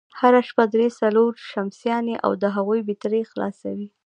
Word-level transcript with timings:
هره 0.19 0.41
شپه 0.49 0.63
درې، 0.73 0.87
څلور 0.99 1.31
شمسيانې 1.51 2.15
او 2.25 2.31
د 2.41 2.43
هغوی 2.55 2.79
بېټرۍ 2.87 3.23
خلاصوي، 3.31 3.87